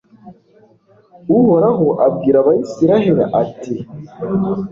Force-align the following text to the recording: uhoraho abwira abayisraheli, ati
uhoraho 1.37 1.87
abwira 2.07 2.37
abayisraheli, 2.39 3.23
ati 3.41 3.73